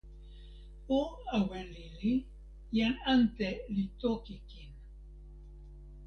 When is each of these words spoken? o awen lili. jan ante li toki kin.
o 0.97 0.99
awen 1.37 1.67
lili. 1.77 2.13
jan 2.77 2.93
ante 3.13 3.49
li 3.73 3.83
toki 4.01 4.35
kin. 4.49 4.71